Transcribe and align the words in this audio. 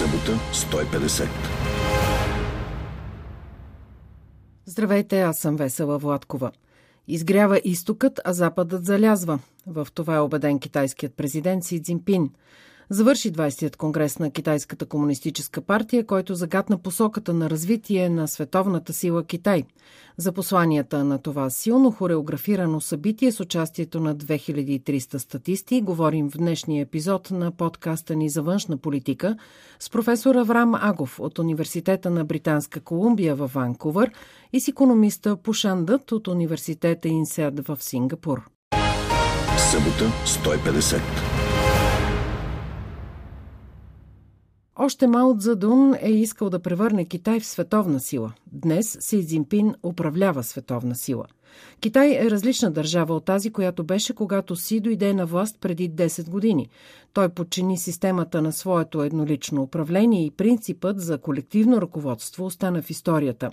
Събота 0.00 0.40
150. 0.52 1.28
Здравейте, 4.66 5.20
аз 5.20 5.38
съм 5.38 5.56
Весела 5.56 5.98
Владкова. 5.98 6.50
Изгрява 7.08 7.60
изтокът, 7.64 8.20
а 8.24 8.32
западът 8.32 8.84
залязва. 8.84 9.38
В 9.66 9.88
това 9.94 10.16
е 10.16 10.20
убеден 10.20 10.58
китайският 10.58 11.14
президент 11.14 11.64
Си 11.64 11.82
Цзинпин– 11.82 12.30
завърши 12.90 13.32
20-тият 13.32 13.76
конгрес 13.76 14.18
на 14.18 14.30
Китайската 14.30 14.86
комунистическа 14.86 15.60
партия, 15.60 16.06
който 16.06 16.34
загадна 16.34 16.78
посоката 16.78 17.34
на 17.34 17.50
развитие 17.50 18.08
на 18.08 18.28
световната 18.28 18.92
сила 18.92 19.24
Китай. 19.24 19.64
За 20.16 20.32
посланията 20.32 21.04
на 21.04 21.18
това 21.18 21.50
силно 21.50 21.90
хореографирано 21.90 22.80
събитие 22.80 23.32
с 23.32 23.40
участието 23.40 24.00
на 24.00 24.16
2300 24.16 25.16
статисти 25.16 25.80
говорим 25.80 26.30
в 26.30 26.36
днешния 26.36 26.82
епизод 26.82 27.30
на 27.30 27.50
подкаста 27.50 28.16
ни 28.16 28.28
за 28.28 28.42
външна 28.42 28.76
политика 28.76 29.36
с 29.80 29.90
професор 29.90 30.34
Аврам 30.34 30.74
Агов 30.74 31.20
от 31.20 31.38
Университета 31.38 32.10
на 32.10 32.24
Британска 32.24 32.80
Колумбия 32.80 33.34
в 33.34 33.50
Ванкувър 33.54 34.10
и 34.52 34.60
с 34.60 34.68
економиста 34.68 35.36
Пушандът 35.36 36.12
от 36.12 36.28
Университета 36.28 37.08
Инсеад 37.08 37.66
в 37.66 37.78
Сингапур. 37.80 38.42
Събота 39.58 40.12
150. 40.26 41.39
Още 44.82 45.06
Мао 45.06 45.38
Цзадун 45.38 45.94
е 46.00 46.10
искал 46.10 46.50
да 46.50 46.58
превърне 46.58 47.04
Китай 47.04 47.40
в 47.40 47.46
световна 47.46 48.00
сила. 48.00 48.32
Днес 48.52 48.96
Си 49.00 49.26
Цзинпин 49.26 49.74
управлява 49.82 50.42
световна 50.42 50.94
сила. 50.94 51.24
Китай 51.80 52.18
е 52.20 52.30
различна 52.30 52.70
държава 52.70 53.14
от 53.14 53.24
тази, 53.24 53.50
която 53.50 53.84
беше, 53.84 54.14
когато 54.14 54.56
Си 54.56 54.80
дойде 54.80 55.14
на 55.14 55.26
власт 55.26 55.56
преди 55.60 55.90
10 55.90 56.30
години. 56.30 56.68
Той 57.12 57.28
подчини 57.28 57.78
системата 57.78 58.42
на 58.42 58.52
своето 58.52 59.02
еднолично 59.02 59.62
управление 59.62 60.24
и 60.24 60.30
принципът 60.30 61.00
за 61.00 61.18
колективно 61.18 61.80
ръководство 61.80 62.44
остана 62.44 62.82
в 62.82 62.90
историята. 62.90 63.50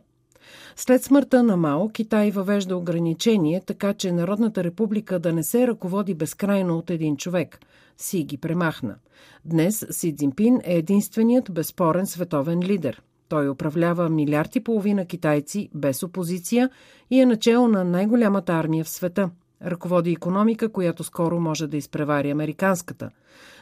След 0.76 1.04
смъртта 1.04 1.44
на 1.44 1.58
Мао, 1.58 1.90
Китай 1.90 2.32
въвежда 2.32 2.78
ограничение, 2.78 3.62
така 3.66 3.94
че 3.94 4.12
Народната 4.12 4.64
република 4.64 5.20
да 5.20 5.34
не 5.34 5.44
се 5.44 5.68
ръководи 5.68 6.14
безкрайно 6.14 6.78
от 6.78 6.90
един 6.90 7.18
човек. 7.18 7.60
Си 7.98 8.24
ги 8.24 8.38
премахна. 8.38 8.96
Днес 9.46 9.86
Си 9.90 10.16
Цзинпин 10.16 10.60
е 10.64 10.78
единственият 10.78 11.52
безспорен 11.52 12.08
световен 12.08 12.60
лидер. 12.64 13.02
Той 13.30 13.50
управлява 13.50 14.10
милиард 14.10 14.56
и 14.56 14.64
половина 14.64 15.06
китайци 15.06 15.70
без 15.74 16.04
опозиция 16.04 16.70
и 17.12 17.20
е 17.20 17.26
начало 17.26 17.68
на 17.68 17.84
най-голямата 17.84 18.54
армия 18.54 18.84
в 18.84 18.90
света. 18.90 19.30
Ръководи 19.66 20.12
економика, 20.12 20.70
която 20.70 21.04
скоро 21.04 21.40
може 21.40 21.68
да 21.68 21.78
изпревари 21.78 22.32
американската. 22.32 23.10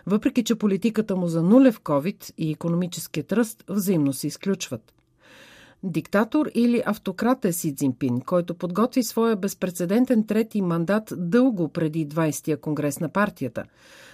Въпреки, 0.05 0.43
че 0.43 0.55
политиката 0.55 1.15
му 1.15 1.27
за 1.27 1.43
нулев 1.43 1.81
COVID 1.81 2.33
и 2.37 2.51
економическият 2.51 3.33
ръст 3.33 3.63
взаимно 3.69 4.13
се 4.13 4.27
изключват. 4.27 4.94
Диктатор 5.83 6.49
или 6.55 6.83
автократ 6.85 7.45
е 7.45 7.53
Си 7.53 7.75
Цзинпин, 7.75 8.21
който 8.21 8.55
подготви 8.55 9.03
своя 9.03 9.35
безпредседентен 9.35 10.27
трети 10.27 10.61
мандат 10.61 11.13
дълго 11.17 11.69
преди 11.69 12.07
20-я 12.07 12.57
конгрес 12.57 12.99
на 12.99 13.09
партията. 13.09 13.63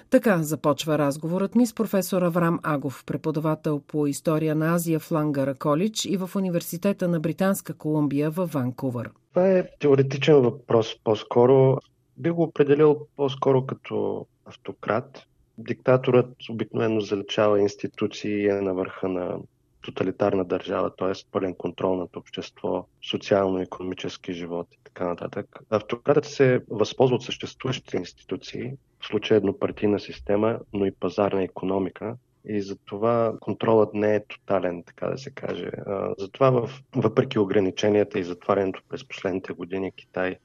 Така 0.09 0.37
започва 0.37 0.97
разговорът 0.97 1.55
ми 1.55 1.65
с 1.65 1.73
професор 1.73 2.21
Аврам 2.21 2.59
Агов, 2.63 3.03
преподавател 3.05 3.79
по 3.79 4.07
история 4.07 4.55
на 4.55 4.73
Азия 4.73 4.99
в 4.99 5.11
Лангара 5.11 5.55
Колидж 5.55 6.05
и 6.05 6.17
в 6.17 6.29
Университета 6.35 7.07
на 7.07 7.19
Британска 7.19 7.73
Колумбия 7.73 8.29
в 8.29 8.49
Ванкувър. 8.53 9.11
Това 9.29 9.49
е 9.49 9.69
теоретичен 9.79 10.35
въпрос 10.35 10.95
по-скоро. 11.03 11.77
Би 12.17 12.29
го 12.29 12.43
определил 12.43 12.97
по-скоро 13.15 13.65
като 13.65 14.25
автократ. 14.45 15.23
Диктаторът 15.57 16.35
обикновено 16.49 17.01
заличава 17.01 17.59
институции 17.59 18.47
е 18.47 18.53
на 18.53 18.73
върха 18.73 19.07
на 19.07 19.37
тоталитарна 19.81 20.45
държава, 20.45 20.95
т.е. 20.95 21.11
пълен 21.31 21.55
контрол 21.55 21.95
над 21.95 22.15
общество, 22.15 22.87
социално-економически 23.09 24.33
живот 24.33 24.67
и 24.71 24.77
така 24.83 25.07
нататък. 25.07 25.59
Автократът 25.69 26.25
се 26.25 26.61
възползва 26.69 27.15
от 27.15 27.23
съществуващите 27.23 27.97
институции, 27.97 28.73
в 28.99 29.07
случая 29.07 29.37
еднопартийна 29.37 29.99
система, 29.99 30.59
но 30.73 30.85
и 30.85 30.91
пазарна 30.91 31.43
економика, 31.43 32.15
и 32.45 32.61
затова 32.61 33.33
контролът 33.39 33.93
не 33.93 34.15
е 34.15 34.25
тотален, 34.25 34.83
така 34.83 35.07
да 35.07 35.17
се 35.17 35.31
каже. 35.31 35.71
Затова 36.17 36.67
въпреки 36.95 37.39
ограниченията 37.39 38.19
и 38.19 38.23
затварянето 38.23 38.81
през 38.89 39.07
последните 39.07 39.53
години 39.53 39.91
Китай 39.91 40.35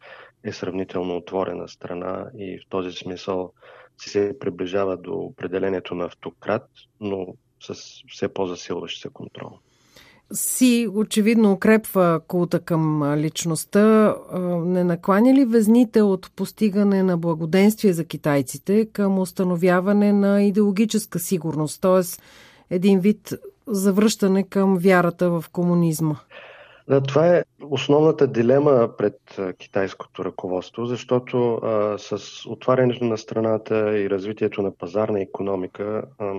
е 0.44 0.53
сравнително 0.53 1.16
отворена 1.16 1.69
страна 1.69 2.31
и 2.38 2.59
в 2.59 2.69
този 2.69 2.93
смисъл 2.93 3.53
си 3.99 4.11
се 4.11 4.38
приближава 4.38 4.97
до 4.97 5.12
определението 5.12 5.94
на 5.94 6.05
автократ, 6.05 6.69
но 7.00 7.34
с 7.61 7.75
все 8.09 8.28
по-засилващ 8.28 9.00
се 9.00 9.09
контрол. 9.09 9.50
Си 10.33 10.89
очевидно 10.94 11.53
укрепва 11.53 12.21
култа 12.28 12.61
към 12.61 13.15
личността. 13.17 14.17
Не 14.65 14.84
накланя 14.84 15.34
ли 15.34 15.44
везните 15.44 16.03
от 16.03 16.31
постигане 16.37 17.03
на 17.03 17.17
благоденствие 17.19 17.93
за 17.93 18.05
китайците 18.05 18.87
към 18.93 19.19
установяване 19.19 20.12
на 20.12 20.43
идеологическа 20.43 21.19
сигурност, 21.19 21.81
т.е. 21.81 22.03
един 22.75 23.00
вид 23.00 23.34
завръщане 23.67 24.43
към 24.43 24.78
вярата 24.78 25.31
в 25.31 25.44
комунизма? 25.53 26.17
Да, 26.89 27.01
това 27.01 27.37
е 27.37 27.45
основната 27.63 28.27
дилема 28.27 28.91
пред 28.99 29.41
китайското 29.59 30.25
ръководство, 30.25 30.87
защото 30.87 31.55
а, 31.55 31.99
с 31.99 32.47
отварянето 32.47 33.05
на 33.05 33.19
страната 33.19 33.99
и 33.99 34.11
развитието 34.11 34.63
на 34.63 34.77
пазарна 34.77 35.21
економика, 35.21 36.03
а, 36.19 36.35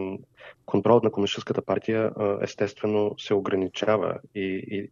контролът 0.66 1.04
на 1.04 1.12
Комунистическата 1.12 1.62
партия 1.62 2.12
а, 2.16 2.38
естествено 2.42 3.16
се 3.18 3.34
ограничава 3.34 4.18
и, 4.36 4.64
и 4.68 4.90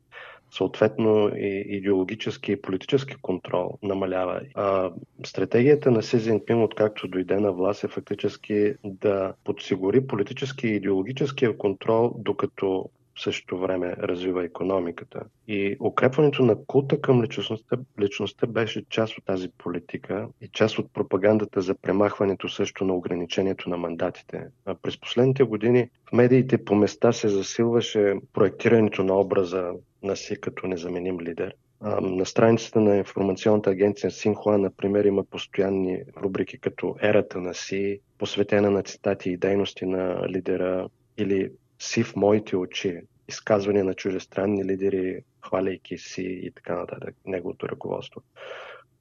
съответно 0.51 1.31
и 1.35 1.65
идеологически 1.67 2.51
и 2.51 2.61
политически 2.61 3.15
контрол 3.21 3.77
намалява. 3.83 4.41
А, 4.53 4.91
стратегията 5.25 5.91
на 5.91 6.03
Си 6.03 6.19
Цзинпин, 6.19 6.63
откакто 6.63 7.07
дойде 7.07 7.39
на 7.39 7.51
власт, 7.51 7.83
е 7.83 7.87
фактически 7.87 8.73
да 8.83 9.33
подсигури 9.43 10.07
политически 10.07 10.67
и 10.67 10.75
идеологическия 10.75 11.57
контрол, 11.57 12.15
докато 12.17 12.89
в 13.15 13.21
същото 13.21 13.57
време 13.59 13.95
развива 13.99 14.43
економиката. 14.45 15.21
И 15.47 15.77
укрепването 15.79 16.43
на 16.43 16.65
култа 16.65 17.01
към 17.01 17.23
личността, 17.23 17.77
личността 18.01 18.47
беше 18.47 18.85
част 18.89 19.17
от 19.17 19.25
тази 19.25 19.49
политика 19.57 20.27
и 20.41 20.47
част 20.47 20.79
от 20.79 20.93
пропагандата 20.93 21.61
за 21.61 21.75
премахването 21.75 22.49
също 22.49 22.85
на 22.85 22.93
ограничението 22.93 23.69
на 23.69 23.77
мандатите. 23.77 24.47
А 24.65 24.75
през 24.75 24.99
последните 24.99 25.43
години 25.43 25.89
в 26.09 26.11
медиите 26.13 26.65
по 26.65 26.75
места 26.75 27.11
се 27.11 27.29
засилваше 27.29 28.13
проектирането 28.33 29.03
на 29.03 29.19
образа 29.19 29.71
на 30.03 30.15
Си 30.15 30.41
като 30.41 30.67
незаменим 30.67 31.19
лидер. 31.19 31.53
На 32.01 32.25
страницата 32.25 32.81
на 32.81 32.97
информационната 32.97 33.69
агенция 33.69 34.11
Синхуа, 34.11 34.57
например, 34.57 35.05
има 35.05 35.23
постоянни 35.23 36.03
рубрики 36.23 36.57
като 36.57 36.95
Ерата 37.01 37.39
на 37.41 37.53
Си, 37.53 37.99
посветена 38.17 38.71
на 38.71 38.83
цитати 38.83 39.29
и 39.29 39.37
дейности 39.37 39.85
на 39.85 40.27
лидера 40.29 40.87
или 41.17 41.49
си 41.85 42.03
в 42.03 42.15
моите 42.15 42.57
очи, 42.57 43.01
изказвания 43.27 43.83
на 43.83 43.93
чужестранни 43.93 44.65
лидери, 44.65 45.21
хваляйки 45.45 45.97
си 45.97 46.39
и 46.43 46.51
така 46.51 46.75
нататък, 46.75 47.15
неговото 47.25 47.69
ръководство. 47.69 48.21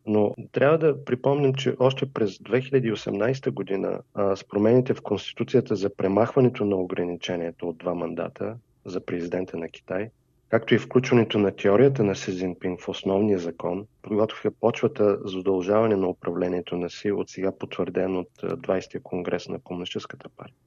Но 0.07 0.35
трябва 0.53 0.79
да 0.79 1.05
припомним, 1.05 1.55
че 1.55 1.75
още 1.79 2.07
през 2.07 2.39
2018 2.39 3.51
година 3.51 4.01
а, 4.15 4.37
с 4.37 4.45
промените 4.45 4.95
в 4.95 5.03
Конституцията 5.03 5.77
за 5.77 5.97
премахването 5.97 6.65
на 6.65 6.77
ограничението 6.77 7.69
от 7.69 7.79
два 7.79 7.95
мандата 7.95 8.57
за 8.85 9.01
президента 9.01 9.57
на 9.57 9.69
Китай, 9.69 10.11
както 10.49 10.75
и 10.75 10.79
включването 10.79 11.39
на 11.39 11.57
теорията 11.57 12.05
на 12.05 12.17
Си 12.17 12.33
Цзинпин 12.33 12.77
в 12.81 12.89
основния 12.89 13.39
закон, 13.39 13.87
подготвиха 14.03 14.51
почвата 14.51 15.19
за 15.25 15.39
удължаване 15.39 15.97
на 15.97 16.09
управлението 16.09 16.77
на 16.77 16.91
Си 16.91 17.13
от 17.13 17.29
сега 17.29 17.59
потвърден 17.59 18.17
от 18.17 18.31
20-я 18.43 19.03
конгрес 19.03 19.49
на 19.49 19.59
Комунистическата 19.59 20.29
партия. 20.29 20.64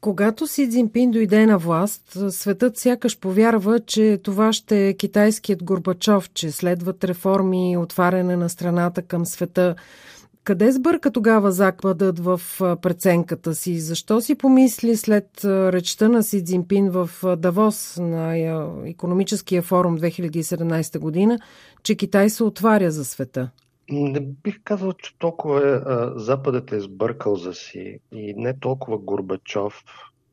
Когато 0.00 0.46
Си 0.46 0.70
Цзинпин 0.70 1.10
дойде 1.10 1.46
на 1.46 1.58
власт, 1.58 2.18
светът 2.30 2.78
сякаш 2.78 3.18
повярва, 3.18 3.80
че 3.80 4.20
това 4.22 4.52
ще 4.52 4.88
е 4.88 4.94
китайският 4.94 5.64
Горбачов, 5.64 6.30
че 6.30 6.50
следват 6.50 7.04
реформи 7.04 7.76
отваряне 7.76 8.36
на 8.36 8.48
страната 8.48 9.02
към 9.02 9.26
света. 9.26 9.74
Къде 10.44 10.72
сбърка 10.72 11.10
тогава 11.10 11.52
Западът 11.52 12.18
в 12.18 12.40
преценката 12.82 13.54
си? 13.54 13.80
Защо 13.80 14.20
си 14.20 14.34
помисли 14.34 14.96
след 14.96 15.44
речта 15.44 16.08
на 16.08 16.22
Си 16.22 16.44
Цзинпин 16.44 16.90
в 16.90 17.10
Давос 17.38 17.96
на 18.00 18.36
економическия 18.86 19.62
форум 19.62 19.98
2017 19.98 20.98
година, 20.98 21.38
че 21.82 21.94
Китай 21.94 22.30
се 22.30 22.44
отваря 22.44 22.90
за 22.90 23.04
света? 23.04 23.50
Не 23.90 24.20
бих 24.20 24.60
казал, 24.64 24.92
че 24.92 25.18
толкова 25.18 25.68
е, 25.68 25.72
а, 25.72 26.12
Западът 26.18 26.72
е 26.72 26.80
сбъркал 26.80 27.36
за 27.36 27.54
си 27.54 27.98
и 28.12 28.34
не 28.36 28.58
толкова 28.58 28.98
Горбачов, 28.98 29.84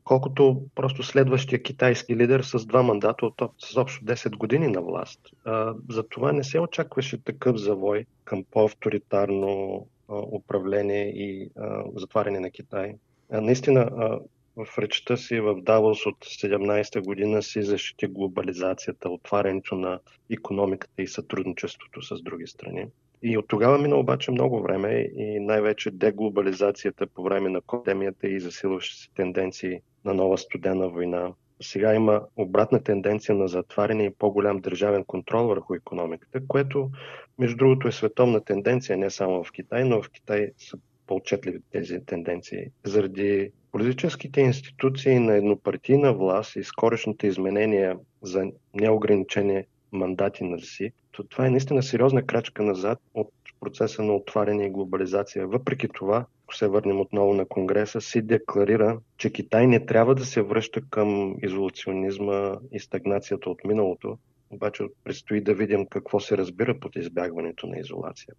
колкото 0.04 0.62
просто 0.74 1.02
следващия 1.02 1.62
китайски 1.62 2.16
лидер 2.16 2.40
с 2.40 2.66
два 2.66 2.82
мандата 2.82 3.26
от, 3.26 3.42
с 3.58 3.76
общо 3.76 4.04
10 4.04 4.36
години 4.36 4.68
на 4.68 4.82
власт. 4.82 5.20
А, 5.44 5.74
за 5.90 6.08
това 6.08 6.32
не 6.32 6.44
се 6.44 6.60
очакваше 6.60 7.24
такъв 7.24 7.56
завой 7.56 8.04
към 8.24 8.44
по-авторитарно 8.50 9.86
а, 10.08 10.14
управление 10.14 11.08
и 11.08 11.50
а, 11.56 11.84
затваряне 11.96 12.40
на 12.40 12.50
Китай. 12.50 12.94
А, 13.30 13.40
наистина, 13.40 13.80
а, 13.80 14.18
в 14.56 14.78
речта 14.78 15.16
си 15.16 15.40
в 15.40 15.60
Давос 15.62 16.06
от 16.06 16.24
17-та 16.24 17.00
година 17.00 17.42
си 17.42 17.62
защити 17.62 18.06
глобализацията, 18.06 19.08
отварянето 19.08 19.74
на 19.74 20.00
економиката 20.30 21.02
и 21.02 21.08
сътрудничеството 21.08 22.02
с 22.02 22.22
други 22.22 22.46
страни. 22.46 22.86
И 23.22 23.38
от 23.38 23.48
тогава 23.48 23.78
мина 23.78 23.96
обаче 23.96 24.30
много 24.30 24.62
време 24.62 25.10
и 25.16 25.40
най-вече 25.40 25.90
деглобализацията 25.90 27.06
по 27.06 27.22
време 27.22 27.48
на 27.50 27.60
пандемията 27.60 28.28
и 28.28 28.40
засилващи 28.40 28.96
се 28.96 29.08
тенденции 29.14 29.80
на 30.04 30.14
нова 30.14 30.38
студена 30.38 30.88
война. 30.88 31.32
Сега 31.62 31.94
има 31.94 32.22
обратна 32.36 32.82
тенденция 32.82 33.34
на 33.34 33.48
затваряне 33.48 34.04
и 34.04 34.14
по-голям 34.18 34.60
държавен 34.60 35.04
контрол 35.04 35.46
върху 35.46 35.74
економиката, 35.74 36.40
което, 36.48 36.90
между 37.38 37.56
другото, 37.56 37.88
е 37.88 37.92
световна 37.92 38.44
тенденция 38.44 38.98
не 38.98 39.10
само 39.10 39.44
в 39.44 39.52
Китай, 39.52 39.84
но 39.84 40.02
в 40.02 40.10
Китай 40.10 40.50
са 40.58 40.78
по-отчетливи 41.06 41.58
тези 41.72 42.04
тенденции. 42.06 42.66
Заради 42.84 43.50
политическите 43.72 44.40
институции 44.40 45.18
на 45.18 45.36
еднопартийна 45.36 46.12
власт 46.12 46.56
и 46.56 46.64
скорошните 46.64 47.26
изменения 47.26 47.96
за 48.22 48.44
неограничени 48.74 49.64
мандати 49.92 50.44
на 50.44 50.58
СИ, 50.60 50.92
то 51.12 51.24
това 51.24 51.46
е 51.46 51.50
наистина 51.50 51.82
сериозна 51.82 52.22
крачка 52.22 52.62
назад 52.62 52.98
от 53.14 53.32
процеса 53.60 54.02
на 54.02 54.14
отваряне 54.14 54.66
и 54.66 54.70
глобализация. 54.70 55.46
Въпреки 55.46 55.88
това, 55.88 56.26
ако 56.44 56.56
се 56.56 56.68
върнем 56.68 57.00
отново 57.00 57.34
на 57.34 57.46
Конгреса, 57.46 58.00
си 58.00 58.22
декларира, 58.22 58.98
че 59.16 59.32
Китай 59.32 59.66
не 59.66 59.86
трябва 59.86 60.14
да 60.14 60.24
се 60.24 60.42
връща 60.42 60.80
към 60.90 61.36
изолационизма 61.42 62.56
и 62.72 62.80
стагнацията 62.80 63.50
от 63.50 63.64
миналото, 63.64 64.18
обаче 64.50 64.84
предстои 65.04 65.40
да 65.40 65.54
видим 65.54 65.86
какво 65.86 66.20
се 66.20 66.36
разбира 66.36 66.80
под 66.80 66.96
избягването 66.96 67.66
на 67.66 67.78
изолация. 67.78 68.34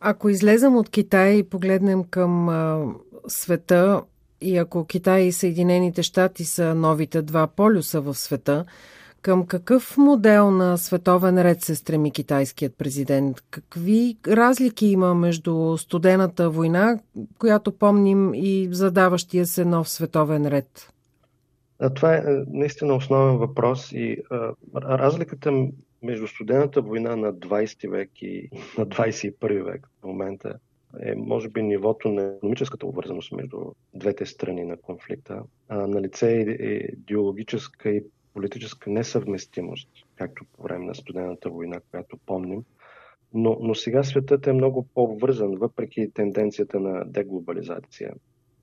Ако 0.00 0.28
излезем 0.28 0.76
от 0.76 0.90
Китай 0.90 1.34
и 1.34 1.48
погледнем 1.48 2.04
към 2.04 2.48
а, 2.48 2.94
света, 3.28 4.02
и 4.40 4.56
ако 4.56 4.84
Китай 4.84 5.22
и 5.22 5.32
Съединените 5.32 6.02
щати 6.02 6.44
са 6.44 6.74
новите 6.74 7.22
два 7.22 7.46
полюса 7.46 8.00
в 8.00 8.14
света, 8.14 8.64
към 9.22 9.46
какъв 9.46 9.96
модел 9.96 10.50
на 10.50 10.78
световен 10.78 11.42
ред 11.42 11.62
се 11.62 11.74
стреми 11.74 12.10
китайският 12.10 12.76
президент? 12.78 13.36
Какви 13.50 14.16
разлики 14.28 14.86
има 14.86 15.14
между 15.14 15.76
студената 15.78 16.50
война, 16.50 16.98
която 17.38 17.72
помним, 17.72 18.34
и 18.34 18.68
задаващия 18.72 19.46
се 19.46 19.64
нов 19.64 19.88
световен 19.88 20.46
ред? 20.46 20.92
Това 21.94 22.14
е 22.14 22.22
наистина 22.48 22.94
основен 22.94 23.36
въпрос 23.36 23.92
и 23.92 24.16
а, 24.30 24.52
разликата 24.74 25.52
между 26.02 26.26
студената 26.26 26.82
война 26.82 27.16
на 27.16 27.34
20 27.34 27.90
век 27.90 28.10
и 28.22 28.50
на 28.78 28.86
21 28.86 29.64
век 29.64 29.88
в 30.02 30.06
момента 30.06 30.54
е, 31.00 31.14
може 31.14 31.48
би, 31.48 31.62
нивото 31.62 32.08
на 32.08 32.34
економическата 32.36 32.86
обвързаност 32.86 33.32
между 33.32 33.58
двете 33.94 34.26
страни 34.26 34.64
на 34.64 34.76
конфликта. 34.76 35.42
А, 35.68 35.86
на 35.86 36.02
лице 36.02 36.56
е 36.60 36.64
идеологическа 36.92 37.90
и 37.90 38.04
политическа 38.34 38.90
несъвместимост, 38.90 39.88
както 40.16 40.44
по 40.44 40.62
време 40.62 40.84
на 40.84 40.94
студената 40.94 41.50
война, 41.50 41.80
която 41.90 42.16
помним. 42.26 42.64
Но, 43.34 43.58
но 43.60 43.74
сега 43.74 44.02
светът 44.02 44.46
е 44.46 44.52
много 44.52 44.86
по-вързан, 44.94 45.54
въпреки 45.54 46.10
тенденцията 46.14 46.80
на 46.80 47.04
деглобализация. 47.04 48.12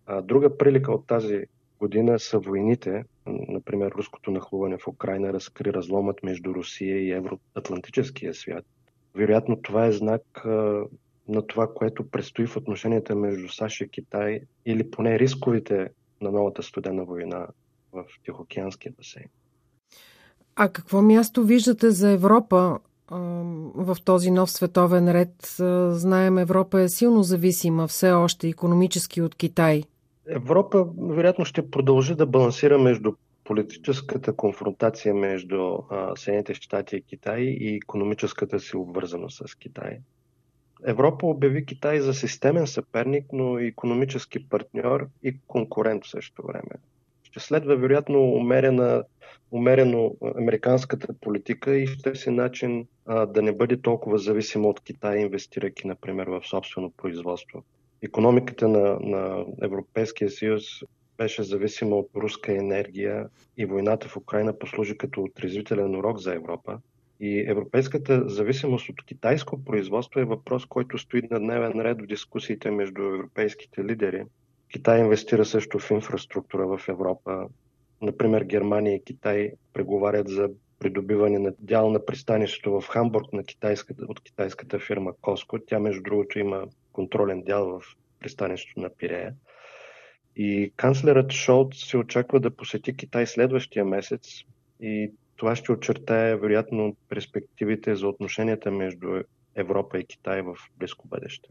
А, 0.06 0.22
друга 0.22 0.58
прилика 0.58 0.92
от 0.92 1.08
тази 1.08 1.46
година 1.80 2.20
са 2.20 2.40
войните. 2.40 3.04
Например, 3.26 3.92
руското 3.92 4.32
нахлуване 4.32 4.78
в 4.78 4.88
Украина 4.88 5.34
разкри 5.34 5.74
разломът 5.74 6.24
между 6.24 6.54
Русия 6.56 6.98
и 6.98 7.12
Евроатлантическия 7.12 8.34
свят. 8.34 8.66
Вероятно 9.16 9.62
това 9.62 9.86
е 9.86 9.92
знак 9.92 10.22
на 11.28 11.48
това, 11.48 11.74
което 11.74 12.10
предстои 12.10 12.48
в 12.48 12.58
отношенията 12.58 13.16
между 13.16 13.50
САЩ 13.50 13.82
и 13.82 13.90
Китай 13.90 14.42
или 14.66 14.92
поне 14.92 15.20
рисковите 15.20 15.90
на 16.22 16.32
новата 16.32 16.64
студена 16.64 17.06
война 17.06 17.48
в 17.92 18.04
Тихоокеанския 18.26 18.92
басейн. 18.98 19.28
А 20.56 20.70
какво 20.70 21.02
място 21.02 21.44
виждате 21.44 21.92
за 21.92 22.12
Европа 22.12 22.80
в 23.76 23.98
този 24.06 24.32
нов 24.32 24.52
световен 24.52 25.12
ред? 25.12 25.56
Знаем, 25.90 26.38
Европа 26.38 26.82
е 26.82 26.90
силно 26.90 27.24
зависима 27.24 27.88
все 27.88 28.12
още 28.12 28.48
економически 28.48 29.22
от 29.22 29.36
Китай. 29.36 29.84
Европа, 30.28 30.88
вероятно, 30.98 31.46
ще 31.46 31.70
продължи 31.70 32.16
да 32.16 32.26
балансира 32.26 32.80
между 32.80 33.14
политическата 33.44 34.36
конфронтация 34.36 35.16
между 35.16 35.78
Съединените 36.16 36.54
щати 36.54 36.96
и 36.96 37.02
Китай 37.02 37.42
и 37.42 37.76
економическата 37.76 38.60
си 38.60 38.78
обвързаност 38.78 39.48
с 39.48 39.56
Китай. 39.56 40.00
Европа 40.86 41.26
обяви 41.28 41.66
Китай 41.66 42.00
за 42.00 42.14
системен 42.14 42.68
съперник, 42.68 43.26
но 43.34 43.60
и 43.60 43.68
економически 43.68 44.50
партньор 44.50 45.08
и 45.24 45.38
конкурент 45.48 46.06
в 46.06 46.10
същото 46.10 46.48
време. 46.48 46.76
Ще 47.24 47.40
следва, 47.40 47.76
вероятно, 47.76 48.20
умерена, 48.22 49.04
умерено 49.52 50.16
американската 50.38 51.14
политика 51.22 51.76
и 51.76 51.88
ще 51.88 52.16
си 52.16 52.30
начин 52.30 52.88
а, 53.06 53.26
да 53.26 53.42
не 53.42 53.52
бъде 53.52 53.78
толкова 53.82 54.18
зависима 54.18 54.68
от 54.68 54.80
Китай, 54.80 55.18
инвестирайки, 55.20 55.88
например, 55.88 56.28
в 56.28 56.42
собствено 56.44 56.92
производство. 56.92 57.64
Економиката 58.02 58.68
на, 58.68 59.00
на 59.00 59.46
Европейския 59.62 60.30
съюз 60.30 60.64
беше 61.18 61.44
зависима 61.44 61.96
от 61.96 62.10
руска 62.16 62.58
енергия 62.58 63.30
и 63.58 63.66
войната 63.66 64.08
в 64.08 64.18
Украина 64.18 64.60
послужи 64.60 64.98
като 64.98 65.24
отрезвителен 65.24 65.96
урок 65.96 66.20
за 66.20 66.34
Европа. 66.34 66.80
И 67.26 67.46
европейската 67.48 68.30
зависимост 68.30 68.90
от 68.90 69.06
китайско 69.06 69.64
производство 69.64 70.20
е 70.20 70.26
въпрос, 70.26 70.66
който 70.66 70.98
стои 70.98 71.22
на 71.32 71.40
дневен 71.40 71.82
ред 71.82 72.02
в 72.02 72.06
дискусиите 72.06 72.72
между 72.72 73.02
европейските 73.02 73.86
лидери. 73.86 74.24
Китай 74.72 75.00
инвестира 75.00 75.46
също 75.46 75.80
в 75.80 75.92
инфраструктура 75.92 76.68
в 76.68 76.90
Европа. 76.90 77.48
Например, 78.02 78.44
Германия 78.44 78.96
и 78.96 79.04
Китай 79.04 79.52
преговарят 79.74 80.28
за 80.30 80.50
придобиване 80.80 81.40
на 81.40 81.54
дял 81.60 81.90
на 81.90 82.06
пристанището 82.06 82.82
в 82.82 82.88
Хамбург 82.88 83.34
на 83.34 83.44
китайската, 83.44 84.06
от 84.08 84.24
китайската 84.24 84.80
фирма 84.80 85.14
Коско. 85.22 85.60
Тя, 85.60 85.80
между 85.80 86.04
другото, 86.04 86.40
има 86.40 86.64
контролен 86.92 87.44
дял 87.44 87.80
в 87.80 87.82
пристанището 88.20 88.80
на 88.80 88.90
Пирея. 88.90 89.36
И 90.36 90.74
канцлерът 90.76 91.32
Шолц 91.32 91.76
се 91.76 91.98
очаква 91.98 92.40
да 92.40 92.56
посети 92.56 92.96
Китай 92.96 93.28
следващия 93.28 93.86
месец 93.86 94.44
и 94.82 95.12
това 95.44 95.56
ще 95.56 95.72
очертае, 95.72 96.36
вероятно, 96.36 96.96
перспективите 97.10 97.96
за 97.96 98.08
отношенията 98.08 98.72
между 98.72 99.08
Европа 99.56 100.00
и 100.00 100.06
Китай 100.06 100.42
в 100.42 100.56
близко 100.80 101.08
бъдеще. 101.08 101.50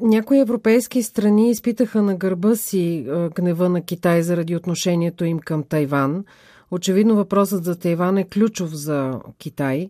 Някои 0.00 0.38
европейски 0.38 1.02
страни 1.02 1.50
изпитаха 1.50 2.02
на 2.02 2.16
гърба 2.16 2.54
си 2.54 3.06
гнева 3.34 3.68
на 3.68 3.82
Китай 3.84 4.22
заради 4.22 4.56
отношението 4.56 5.24
им 5.24 5.38
към 5.38 5.62
Тайван. 5.62 6.24
Очевидно 6.70 7.16
въпросът 7.16 7.64
за 7.64 7.78
Тайван 7.78 8.18
е 8.18 8.28
ключов 8.28 8.70
за 8.70 9.20
Китай. 9.38 9.88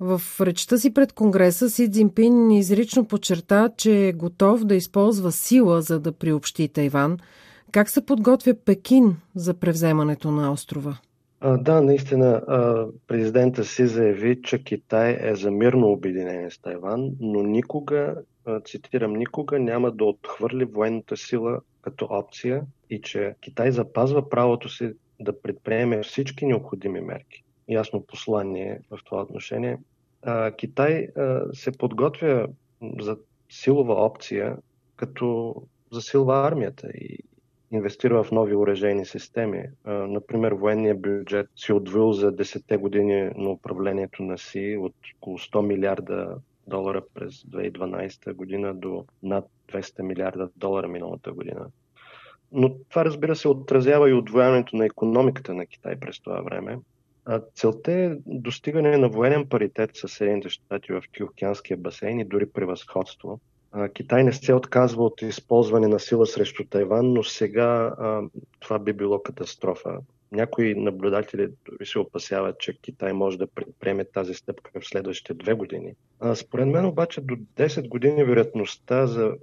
В 0.00 0.20
речта 0.40 0.78
си 0.78 0.94
пред 0.94 1.12
Конгреса 1.12 1.70
Си 1.70 1.90
Цзинпин 1.90 2.50
изрично 2.50 3.06
подчерта, 3.06 3.70
че 3.76 4.08
е 4.08 4.12
готов 4.12 4.64
да 4.64 4.74
използва 4.74 5.32
сила, 5.32 5.82
за 5.82 6.00
да 6.00 6.12
приобщи 6.12 6.68
Тайван. 6.68 7.18
Как 7.72 7.90
се 7.90 8.06
подготвя 8.06 8.54
Пекин 8.54 9.16
за 9.34 9.54
превземането 9.54 10.30
на 10.30 10.52
острова? 10.52 10.98
Да, 11.40 11.80
наистина, 11.80 12.42
а, 12.48 12.86
президента 13.06 13.64
си 13.64 13.86
заяви, 13.86 14.42
че 14.42 14.64
Китай 14.64 15.18
е 15.20 15.34
за 15.34 15.50
мирно 15.50 15.92
обединение 15.92 16.50
с 16.50 16.58
Тайван, 16.58 17.10
но 17.20 17.42
никога, 17.42 18.16
а, 18.44 18.60
цитирам, 18.60 19.12
никога 19.12 19.58
няма 19.58 19.90
да 19.90 20.04
отхвърли 20.04 20.64
военната 20.64 21.16
сила 21.16 21.60
като 21.80 22.06
опция 22.10 22.62
и 22.90 23.00
че 23.00 23.34
Китай 23.40 23.70
запазва 23.70 24.28
правото 24.28 24.68
си 24.68 24.92
да 25.20 25.40
предприеме 25.42 26.02
всички 26.02 26.46
необходими 26.46 27.00
мерки. 27.00 27.42
Ясно 27.68 28.04
послание 28.06 28.80
в 28.90 28.98
това 29.04 29.22
отношение. 29.22 29.78
А, 30.22 30.50
Китай 30.52 31.08
се 31.52 31.72
подготвя 31.72 32.46
за 33.00 33.16
силова 33.50 33.94
опция, 33.94 34.56
като 34.96 35.54
засилва 35.92 36.48
армията 36.48 36.88
и 36.88 37.18
инвестира 37.72 38.24
в 38.24 38.32
нови 38.32 38.56
уражейни 38.56 39.06
системи. 39.06 39.64
Например, 39.86 40.52
военния 40.52 40.94
бюджет 40.94 41.48
си 41.56 41.72
отвил 41.72 42.12
за 42.12 42.32
10 42.32 42.78
години 42.78 43.30
на 43.36 43.50
управлението 43.50 44.22
на 44.22 44.38
СИ 44.38 44.76
от 44.80 44.94
около 45.16 45.38
100 45.38 45.66
милиарда 45.66 46.36
долара 46.66 47.02
през 47.14 47.42
2012 47.42 48.32
година 48.32 48.74
до 48.74 49.04
над 49.22 49.44
200 49.72 50.02
милиарда 50.02 50.48
долара 50.56 50.88
миналата 50.88 51.32
година. 51.32 51.66
Но 52.52 52.74
това, 52.88 53.04
разбира 53.04 53.36
се, 53.36 53.48
отразява 53.48 54.10
и 54.10 54.14
отвояването 54.14 54.76
на 54.76 54.86
економиката 54.86 55.54
на 55.54 55.66
Китай 55.66 55.96
през 56.00 56.20
това 56.20 56.40
време. 56.40 56.78
Целта 57.54 57.92
е 57.92 58.16
достигане 58.26 58.98
на 58.98 59.08
военен 59.08 59.48
паритет 59.48 59.90
с 59.94 60.08
Съединените 60.08 60.48
щати 60.48 60.92
в 60.92 61.02
Тихоокеанския 61.12 61.76
басейн 61.76 62.20
и 62.20 62.24
дори 62.24 62.46
превъзходство– 62.50 63.40
Китай 63.94 64.24
не 64.24 64.32
се 64.32 64.54
отказва 64.54 65.04
от 65.04 65.22
използване 65.22 65.88
на 65.88 66.00
сила 66.00 66.26
срещу 66.26 66.64
Тайван, 66.64 67.12
но 67.12 67.22
сега 67.22 67.94
а, 67.98 68.22
това 68.60 68.78
би 68.78 68.92
било 68.92 69.22
катастрофа. 69.22 69.98
Някои 70.32 70.74
наблюдатели 70.74 71.48
се 71.84 71.98
опасяват, 71.98 72.58
че 72.58 72.80
Китай 72.80 73.12
може 73.12 73.38
да 73.38 73.46
предприеме 73.46 74.04
тази 74.04 74.34
стъпка 74.34 74.80
в 74.80 74.86
следващите 74.86 75.34
две 75.34 75.54
години. 75.54 75.94
А, 76.20 76.34
според 76.34 76.68
мен 76.68 76.86
обаче 76.86 77.20
до 77.20 77.36
10 77.36 77.88
години 77.88 78.24
вероятността 78.24 79.06
за 79.06 79.34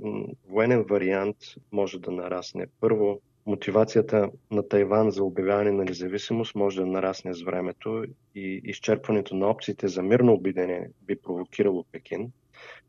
военен 0.49 0.83
вариант 0.89 1.37
може 1.71 1.99
да 1.99 2.11
нарасне. 2.11 2.67
Първо, 2.79 3.19
мотивацията 3.45 4.29
на 4.51 4.67
Тайван 4.67 5.11
за 5.11 5.23
обявяване 5.23 5.71
на 5.71 5.83
независимост 5.83 6.55
може 6.55 6.79
да 6.79 6.85
нарасне 6.85 7.33
с 7.33 7.41
времето 7.41 8.03
и 8.35 8.61
изчерпването 8.63 9.35
на 9.35 9.47
опциите 9.47 9.87
за 9.87 10.03
мирно 10.03 10.33
обединение 10.33 10.89
би 11.01 11.15
провокирало 11.15 11.85
Пекин. 11.91 12.31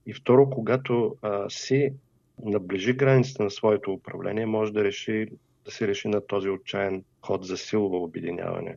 И 0.07 0.13
второ, 0.13 0.51
когато 0.51 1.17
а, 1.23 1.51
си 1.51 1.93
наближи 2.45 2.93
границите 2.93 3.43
на 3.43 3.51
своето 3.51 3.93
управление, 3.93 4.47
може 4.47 4.73
да 4.73 4.85
реши 4.85 5.29
да 5.65 5.71
се 5.71 5.89
реши 5.89 6.09
на 6.09 6.27
този 6.27 6.49
отчаян 6.49 7.05
ход 7.21 7.45
за 7.45 7.57
силово 7.57 8.05
обединяване. 8.05 8.77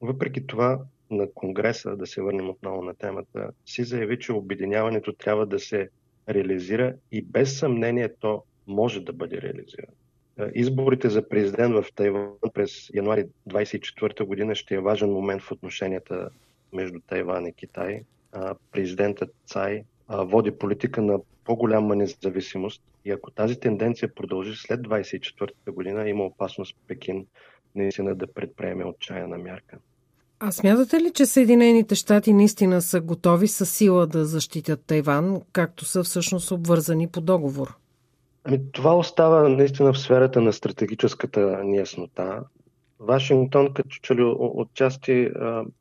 Въпреки 0.00 0.46
това, 0.46 0.80
на 1.10 1.32
Конгреса, 1.34 1.96
да 1.96 2.06
се 2.06 2.22
върнем 2.22 2.50
отново 2.50 2.82
на 2.82 2.94
темата, 2.94 3.50
си 3.66 3.84
заяви, 3.84 4.18
че 4.18 4.32
обединяването 4.32 5.12
трябва 5.12 5.46
да 5.46 5.58
се 5.58 5.88
реализира 6.28 6.94
и 7.12 7.22
без 7.22 7.58
съмнение 7.58 8.14
то 8.20 8.42
може 8.66 9.00
да 9.00 9.12
бъде 9.12 9.42
реализирано. 9.42 9.92
Изборите 10.54 11.08
за 11.08 11.28
президент 11.28 11.74
в 11.74 11.84
Тайван 11.94 12.30
през 12.54 12.90
януари 12.94 13.26
24 13.48 14.24
година 14.24 14.54
ще 14.54 14.74
е 14.74 14.80
важен 14.80 15.10
момент 15.10 15.42
в 15.42 15.52
отношенията 15.52 16.28
между 16.72 17.00
Тайван 17.06 17.46
и 17.46 17.52
Китай. 17.52 18.02
Президентът 18.72 19.34
Цай 19.46 19.84
води 20.08 20.50
политика 20.50 21.02
на 21.02 21.18
по-голяма 21.44 21.96
независимост 21.96 22.82
и 23.04 23.10
ако 23.10 23.30
тази 23.30 23.60
тенденция 23.60 24.14
продължи 24.14 24.52
след 24.56 24.80
24 24.80 25.50
година, 25.70 26.08
има 26.08 26.24
опасност 26.24 26.76
Пекин 26.88 27.26
наистина 27.74 28.14
да 28.14 28.26
предприеме 28.26 28.84
отчаяна 28.84 29.38
мярка. 29.38 29.78
А 30.40 30.52
смятате 30.52 31.00
ли, 31.00 31.10
че 31.14 31.26
Съединените 31.26 31.94
щати 31.94 32.32
наистина 32.32 32.82
са 32.82 33.00
готови 33.00 33.48
с 33.48 33.66
сила 33.66 34.06
да 34.06 34.24
защитят 34.24 34.80
Тайван, 34.86 35.40
както 35.52 35.84
са 35.84 36.02
всъщност 36.02 36.50
обвързани 36.50 37.08
по 37.08 37.20
договор? 37.20 37.74
Ами, 38.44 38.60
това 38.72 38.96
остава 38.96 39.48
наистина 39.48 39.92
в 39.92 39.98
сферата 39.98 40.40
на 40.40 40.52
стратегическата 40.52 41.64
неяснота. 41.64 42.40
Вашингтон 43.04 43.74
като 43.74 43.96
че 44.02 44.14
ли 44.14 44.34
отчасти 44.38 45.30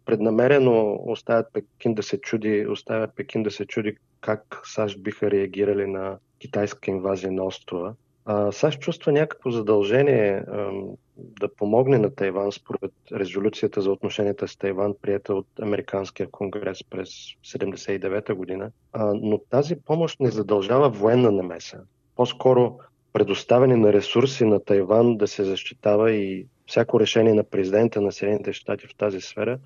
преднамерено 0.06 1.00
оставят 1.06 1.48
Пекин 1.54 1.94
да 1.94 2.04
се 2.04 2.22
чуди, 2.22 2.68
оставят 2.68 3.16
Пекин 3.16 3.44
да 3.44 3.52
се 3.52 3.66
чуди 3.66 3.96
как 4.22 4.62
САЩ 4.64 5.04
биха 5.04 5.32
реагирали 5.32 5.88
на 5.88 6.18
китайска 6.40 6.92
инвазия 6.92 7.32
на 7.32 7.44
острова. 7.44 7.94
А, 8.26 8.52
САЩ 8.52 8.80
чувства 8.80 9.12
някакво 9.12 9.52
задължение 9.52 10.44
а, 10.48 10.72
да 11.18 11.56
помогне 11.56 11.98
на 11.98 12.16
Тайван 12.16 12.52
според 12.52 12.92
резолюцията 13.12 13.82
за 13.82 13.92
отношенията 13.92 14.48
с 14.48 14.58
Тайван, 14.58 14.94
прията 15.02 15.34
от 15.34 15.48
Американския 15.62 16.32
конгрес 16.32 16.84
през 16.90 17.10
1979 17.10 18.34
година. 18.34 18.72
А, 18.94 19.14
но 19.22 19.38
тази 19.38 19.76
помощ 19.76 20.20
не 20.20 20.32
задължава 20.32 20.90
военна 20.90 21.32
намеса. 21.32 21.80
По-скоро 22.16 22.78
предоставяне 23.14 23.76
на 23.76 23.94
ресурси 23.94 24.46
на 24.46 24.64
Тайван 24.64 25.18
да 25.18 25.28
се 25.28 25.44
защитава 25.44 26.12
и 26.12 26.48
всяко 26.68 27.00
решение 27.00 27.34
на 27.34 27.44
президента 27.44 28.02
на 28.02 28.12
Съединените 28.12 28.54
щати 28.54 28.88
в 28.88 28.96
тази 28.96 29.22
сфера 29.22 29.60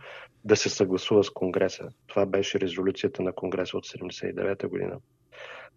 да 0.45 0.55
се 0.55 0.69
съгласува 0.69 1.23
с 1.23 1.29
Конгреса. 1.29 1.89
Това 2.07 2.25
беше 2.25 2.59
резолюцията 2.59 3.23
на 3.23 3.33
Конгреса 3.33 3.77
от 3.77 3.85
1979 3.85 4.67
година. 4.67 4.97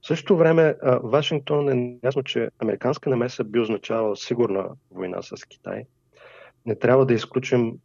В 0.03 0.07
същото 0.07 0.37
време 0.37 0.75
Вашингтон 1.03 1.69
е 1.69 1.97
ясно, 2.05 2.23
че 2.23 2.51
американска 2.59 3.11
намеса 3.11 3.45
би 3.45 3.61
означавала 3.61 4.17
сигурна 4.17 4.69
война 4.91 5.23
с 5.23 5.45
Китай. 5.49 5.85
Не 6.67 6.75
трябва 6.75 7.07
да 7.07 7.15
изключим 7.15 7.79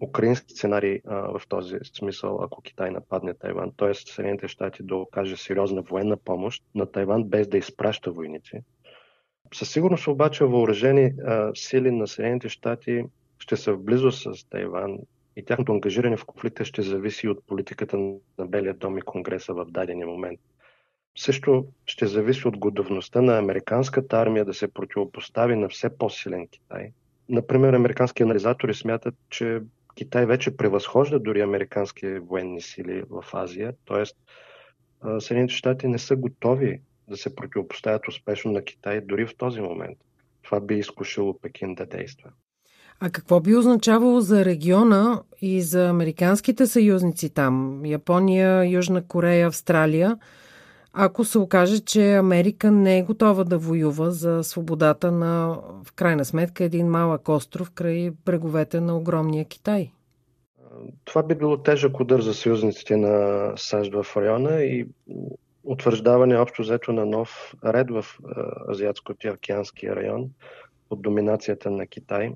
украински 0.00 0.52
сценарий 0.52 1.00
а, 1.06 1.38
в 1.38 1.42
този 1.48 1.76
смисъл, 1.98 2.42
ако 2.42 2.62
Китай 2.62 2.90
нападне 2.90 3.34
Тайван, 3.34 3.72
т.е. 3.76 3.94
Съединените 3.94 4.48
щати 4.48 4.82
да 4.82 4.96
окаже 4.96 5.36
сериозна 5.36 5.82
военна 5.82 6.16
помощ 6.16 6.64
на 6.74 6.86
Тайван 6.86 7.24
без 7.24 7.48
да 7.48 7.58
изпраща 7.58 8.12
войници. 8.12 8.60
Със 9.54 9.70
сигурност 9.70 10.08
обаче 10.08 10.44
въоръжени 10.44 11.12
а, 11.26 11.50
сили 11.54 11.90
на 11.90 12.06
Съединените 12.06 12.48
щати 12.48 13.04
ще 13.38 13.56
са 13.56 13.72
в 13.72 13.82
близост 13.82 14.22
с 14.22 14.48
Тайван 14.48 14.98
и 15.36 15.44
тяхното 15.44 15.72
ангажиране 15.72 16.16
в 16.16 16.24
конфликта 16.24 16.64
ще 16.64 16.82
зависи 16.82 17.28
от 17.28 17.46
политиката 17.46 17.96
на 18.38 18.46
Белия 18.46 18.74
дом 18.74 18.98
и 18.98 19.02
Конгреса 19.02 19.54
в 19.54 19.64
дадения 19.64 20.06
момент. 20.06 20.40
Също 21.18 21.66
ще 21.86 22.06
зависи 22.06 22.48
от 22.48 22.58
готовността 22.58 23.22
на 23.22 23.38
американската 23.38 24.16
армия 24.16 24.44
да 24.44 24.54
се 24.54 24.68
противопостави 24.68 25.56
на 25.56 25.68
все 25.68 25.96
по-силен 25.98 26.48
Китай. 26.48 26.92
Например, 27.28 27.72
американски 27.72 28.22
анализатори 28.22 28.74
смятат, 28.74 29.14
че 29.30 29.60
Китай 29.94 30.26
вече 30.26 30.56
превъзхожда 30.56 31.20
дори 31.20 31.40
американски 31.40 32.18
военни 32.18 32.60
сили 32.60 33.02
в 33.10 33.24
Азия, 33.32 33.74
т.е. 33.88 34.04
Съединените 35.20 35.54
щати 35.54 35.88
не 35.88 35.98
са 35.98 36.16
готови 36.16 36.80
да 37.10 37.16
се 37.16 37.34
противопоставят 37.34 38.08
успешно 38.08 38.52
на 38.52 38.64
Китай 38.64 39.00
дори 39.00 39.26
в 39.26 39.36
този 39.36 39.60
момент. 39.60 39.98
Това 40.42 40.60
би 40.60 40.74
изкушило 40.74 41.38
Пекин 41.38 41.74
да 41.74 41.86
действа. 41.86 42.30
А 43.00 43.10
какво 43.10 43.40
би 43.40 43.56
означавало 43.56 44.20
за 44.20 44.44
региона 44.44 45.22
и 45.40 45.62
за 45.62 45.88
американските 45.88 46.66
съюзници 46.66 47.34
там? 47.34 47.84
Япония, 47.84 48.70
Южна 48.70 49.06
Корея, 49.06 49.46
Австралия– 49.46 50.18
ако 50.92 51.24
се 51.24 51.38
окаже, 51.38 51.80
че 51.80 52.14
Америка 52.14 52.70
не 52.70 52.98
е 52.98 53.02
готова 53.02 53.44
да 53.44 53.58
воюва 53.58 54.10
за 54.10 54.44
свободата 54.44 55.12
на, 55.12 55.58
в 55.84 55.92
крайна 55.92 56.24
сметка, 56.24 56.64
един 56.64 56.86
малък 56.86 57.28
остров 57.28 57.70
край 57.70 58.10
бреговете 58.24 58.80
на 58.80 58.96
огромния 58.96 59.44
Китай? 59.44 59.90
Това 61.04 61.22
би 61.22 61.34
било 61.34 61.56
тежък 61.56 62.00
удар 62.00 62.20
за 62.20 62.34
съюзниците 62.34 62.96
на 62.96 63.52
САЩ 63.56 63.92
в 63.94 64.16
района 64.16 64.62
и 64.62 64.86
утвърждаване 65.64 66.36
общо 66.36 66.62
взето 66.62 66.92
на 66.92 67.06
нов 67.06 67.54
ред 67.64 67.90
в 67.90 68.04
Азиатско-Тиокеанския 68.68 69.96
район 69.96 70.30
под 70.88 71.02
доминацията 71.02 71.70
на 71.70 71.86
Китай. 71.86 72.32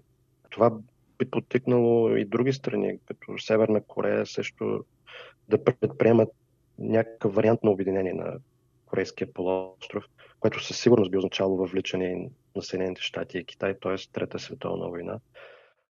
Това 0.51 0.71
би 1.19 1.31
подтикнало 1.31 2.17
и 2.17 2.25
други 2.25 2.53
страни, 2.53 2.99
като 3.07 3.39
Северна 3.39 3.81
Корея 3.81 4.27
също 4.27 4.85
да 5.49 5.65
предприемат 5.65 6.29
някакъв 6.79 7.35
вариант 7.35 7.65
на 7.65 7.71
обединение 7.71 8.13
на 8.13 8.35
Корейския 8.87 9.33
полуостров, 9.33 10.05
което 10.41 10.65
със 10.65 10.81
сигурност 10.81 11.11
би 11.11 11.19
означало 11.19 11.57
въвличане 11.57 12.31
на 12.57 12.63
Съединените 12.63 13.03
щати 13.03 13.39
и 13.39 13.45
Китай, 13.45 13.75
т.е. 13.83 13.95
Трета 14.13 14.39
световна 14.39 14.89
война. 14.89 15.19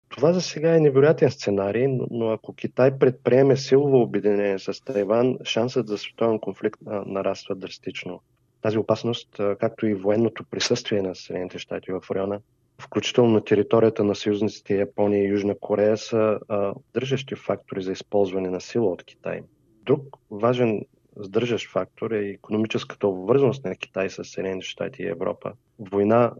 Това 0.09 0.33
за 0.33 0.41
сега 0.41 0.75
е 0.75 0.79
невероятен 0.79 1.31
сценарий, 1.31 1.87
но, 1.87 2.07
но 2.11 2.29
ако 2.29 2.53
Китай 2.53 2.99
предприеме 2.99 3.57
силово 3.57 4.01
обединение 4.01 4.59
с 4.59 4.83
Тайван, 4.85 5.37
шансът 5.43 5.87
за 5.87 5.97
световен 5.97 6.39
конфликт 6.39 6.79
а, 6.85 7.03
нараства 7.05 7.55
драстично. 7.55 8.21
Тази 8.61 8.77
опасност, 8.77 9.39
а, 9.39 9.55
както 9.55 9.87
и 9.87 9.93
военното 9.93 10.43
присъствие 10.51 11.01
на 11.01 11.15
Съединените 11.15 11.59
щати 11.59 11.91
в 11.91 12.01
района, 12.11 12.39
включително 12.81 13.31
на 13.31 13.43
територията 13.43 14.03
на 14.03 14.15
съюзниците 14.15 14.75
Япония 14.75 15.23
и 15.23 15.29
Южна 15.29 15.55
Корея, 15.59 15.97
са 15.97 16.39
а, 16.47 16.73
държащи 16.93 17.35
фактори 17.35 17.83
за 17.83 17.91
използване 17.91 18.49
на 18.49 18.61
сила 18.61 18.91
от 18.91 19.03
Китай. 19.03 19.41
Друг 19.83 20.17
важен 20.31 20.85
сдържащ 21.19 21.71
фактор 21.71 22.11
е 22.11 22.29
економическата 22.29 23.07
обвързаност 23.07 23.65
на 23.65 23.75
Китай 23.75 24.09
с 24.09 24.23
Съединените 24.23 24.67
щати 24.67 25.03
и 25.03 25.07
Европа. 25.07 25.51
Война 25.79 26.31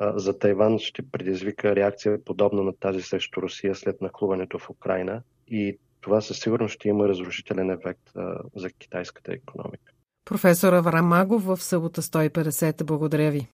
за 0.00 0.38
Тайван 0.38 0.78
ще 0.78 1.02
предизвика 1.02 1.76
реакция 1.76 2.24
подобна 2.24 2.62
на 2.62 2.72
тази 2.72 3.02
срещу 3.02 3.42
Русия 3.42 3.74
след 3.74 4.00
нахлуването 4.00 4.58
в 4.58 4.70
Украина 4.70 5.22
и 5.48 5.78
това 6.00 6.20
със 6.20 6.38
сигурност 6.38 6.74
ще 6.74 6.88
има 6.88 7.08
разрушителен 7.08 7.70
ефект 7.70 8.10
за 8.56 8.70
китайската 8.70 9.32
економика. 9.32 9.92
Професор 10.24 10.72
Аврам 10.72 11.06
Магов 11.06 11.44
в 11.44 11.62
събота 11.62 12.02
150. 12.02 12.84
Благодаря 12.84 13.30
ви. 13.30 13.46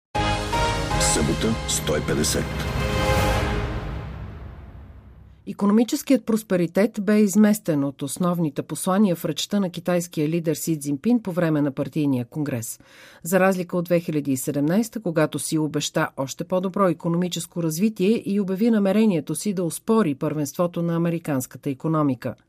Събота 1.00 1.54
150. 1.68 2.75
Економическият 5.48 6.26
просперитет 6.26 6.98
бе 7.02 7.18
изместен 7.18 7.84
от 7.84 8.02
основните 8.02 8.62
послания 8.62 9.16
в 9.16 9.24
речта 9.24 9.60
на 9.60 9.70
китайския 9.70 10.28
лидер 10.28 10.54
Си 10.54 10.80
Цзинпин 10.80 11.22
по 11.22 11.32
време 11.32 11.62
на 11.62 11.72
партийния 11.72 12.24
конгрес. 12.24 12.80
За 13.22 13.40
разлика 13.40 13.76
от 13.76 13.88
2017, 13.88 15.02
когато 15.02 15.38
си 15.38 15.58
обеща 15.58 16.08
още 16.16 16.44
по-добро 16.44 16.88
економическо 16.88 17.62
развитие 17.62 18.22
и 18.26 18.40
обяви 18.40 18.70
намерението 18.70 19.34
си 19.34 19.52
да 19.52 19.64
успори 19.64 20.14
първенството 20.14 20.82
на 20.82 20.96
американската 20.96 21.70
економика– 21.70 22.34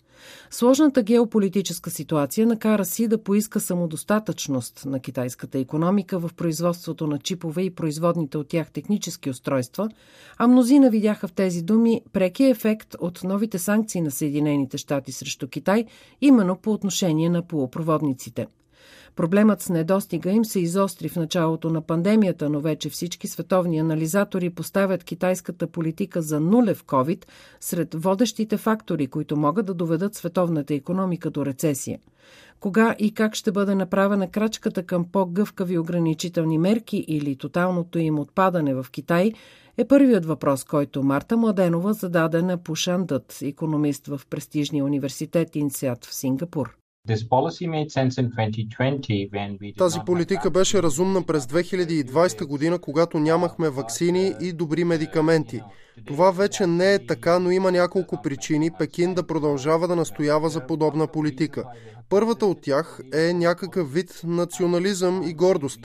Сложната 0.51 1.03
геополитическа 1.03 1.89
ситуация 1.89 2.47
накара 2.47 2.85
си 2.85 3.07
да 3.07 3.23
поиска 3.23 3.59
самодостатъчност 3.59 4.85
на 4.85 4.99
китайската 4.99 5.59
економика 5.59 6.19
в 6.19 6.29
производството 6.37 7.07
на 7.07 7.19
чипове 7.19 7.61
и 7.61 7.75
производните 7.75 8.37
от 8.37 8.47
тях 8.47 8.71
технически 8.71 9.29
устройства, 9.29 9.89
а 10.37 10.47
мнозина 10.47 10.89
видяха 10.89 11.27
в 11.27 11.33
тези 11.33 11.61
думи 11.61 12.01
преки 12.13 12.43
ефект 12.43 12.95
от 12.99 13.23
новите 13.23 13.59
санкции 13.59 14.01
на 14.01 14.11
Съединените 14.11 14.77
щати 14.77 15.11
срещу 15.11 15.47
Китай, 15.47 15.85
именно 16.21 16.55
по 16.55 16.71
отношение 16.71 17.29
на 17.29 17.47
полупроводниците– 17.47 18.47
Проблемът 19.17 19.61
с 19.61 19.69
недостига 19.69 20.31
им 20.31 20.45
се 20.45 20.59
изостри 20.59 21.09
в 21.09 21.15
началото 21.15 21.69
на 21.69 21.81
пандемията, 21.81 22.49
но 22.49 22.59
вече 22.59 22.89
всички 22.89 23.27
световни 23.27 23.79
анализатори 23.79 24.49
поставят 24.49 25.03
китайската 25.03 25.67
политика 25.67 26.21
за 26.21 26.39
нулев 26.39 26.83
COVID 26.83 27.25
сред 27.59 27.93
водещите 27.93 28.57
фактори, 28.57 29.07
които 29.07 29.37
могат 29.37 29.65
да 29.65 29.73
доведат 29.73 30.15
световната 30.15 30.73
економика 30.73 31.29
до 31.29 31.45
рецесия. 31.45 31.99
Кога 32.59 32.95
и 32.99 33.13
как 33.13 33.35
ще 33.35 33.51
бъде 33.51 33.75
направена 33.75 34.31
крачката 34.31 34.83
към 34.83 35.05
по-гъвкави 35.11 35.77
ограничителни 35.77 36.57
мерки 36.57 37.05
или 37.07 37.35
тоталното 37.35 37.99
им 37.99 38.19
отпадане 38.19 38.73
в 38.73 38.85
Китай 38.91 39.31
е 39.77 39.87
първият 39.87 40.25
въпрос, 40.25 40.63
който 40.63 41.03
Марта 41.03 41.37
Младенова 41.37 41.93
зададе 41.93 42.41
на 42.41 42.57
Пушан 42.57 43.05
Дът, 43.05 43.39
економист 43.41 44.07
в 44.07 44.21
престижния 44.29 44.85
университет 44.85 45.55
Инсиат 45.55 46.05
в 46.05 46.13
Сингапур. 46.13 46.77
Тази 49.77 49.99
политика 50.05 50.51
беше 50.51 50.83
разумна 50.83 51.23
през 51.23 51.45
2020 51.45 52.45
година, 52.45 52.79
когато 52.79 53.19
нямахме 53.19 53.69
вакцини 53.69 54.33
и 54.41 54.53
добри 54.53 54.83
медикаменти. 54.83 55.61
Това 56.05 56.31
вече 56.31 56.67
не 56.67 56.93
е 56.93 57.05
така, 57.05 57.39
но 57.39 57.51
има 57.51 57.71
няколко 57.71 58.21
причини 58.21 58.71
Пекин 58.79 59.13
да 59.13 59.27
продължава 59.27 59.87
да 59.87 59.95
настоява 59.95 60.49
за 60.49 60.67
подобна 60.67 61.07
политика. 61.07 61.63
Първата 62.09 62.45
от 62.45 62.61
тях 62.61 62.99
е 63.13 63.33
някакъв 63.33 63.93
вид 63.93 64.21
национализъм 64.23 65.23
и 65.23 65.33
гордост. 65.33 65.79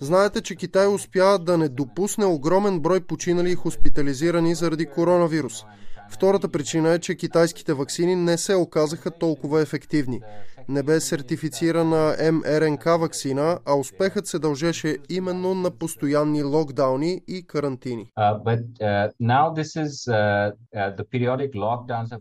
Знаете, 0.00 0.40
че 0.40 0.56
Китай 0.56 0.86
успя 0.86 1.38
да 1.38 1.58
не 1.58 1.68
допусне 1.68 2.24
огромен 2.24 2.80
брой 2.80 3.00
починали 3.00 3.50
и 3.50 3.54
хоспитализирани 3.54 4.54
заради 4.54 4.86
коронавирус. 4.86 5.64
Втората 6.10 6.48
причина 6.48 6.94
е, 6.94 6.98
че 6.98 7.14
китайските 7.14 7.72
вакцини 7.72 8.14
не 8.16 8.38
се 8.38 8.54
оказаха 8.54 9.10
толкова 9.10 9.60
ефективни 9.60 10.20
не 10.68 10.82
бе 10.82 11.00
сертифицирана 11.00 12.16
МРНК 12.32 12.84
вакцина, 12.84 13.58
а 13.66 13.74
успехът 13.74 14.26
се 14.26 14.38
дължеше 14.38 14.96
именно 15.08 15.54
на 15.54 15.70
постоянни 15.70 16.42
локдауни 16.42 17.20
и 17.28 17.46
карантини. 17.46 18.06